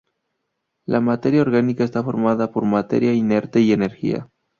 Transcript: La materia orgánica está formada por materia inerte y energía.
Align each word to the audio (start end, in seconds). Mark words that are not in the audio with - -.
La 0.87 0.99
materia 0.99 1.41
orgánica 1.43 1.83
está 1.83 2.01
formada 2.03 2.51
por 2.51 2.65
materia 2.65 3.13
inerte 3.13 3.59
y 3.61 3.71
energía. 3.71 4.31